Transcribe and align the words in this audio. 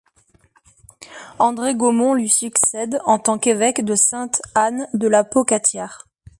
André 1.37 1.75
Gaumond 1.75 2.15
lui 2.15 2.27
succède 2.27 2.99
en 3.05 3.19
tant 3.19 3.37
qu'évêque 3.37 3.85
de 3.85 3.93
Sainte-Anne-de-la-Pocatière. 3.93 6.07